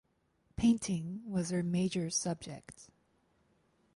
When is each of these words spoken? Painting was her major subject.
Painting 0.55 1.21
was 1.27 1.51
her 1.51 1.61
major 1.61 2.09
subject. 2.09 2.87